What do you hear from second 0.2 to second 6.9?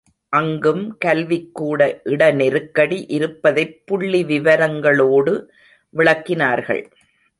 அங்கும் கல்விக்கூட இட நெருக்கடி இருப்பதைப் புள்ளி விவரங்களோடு விளக்கினார்கள்.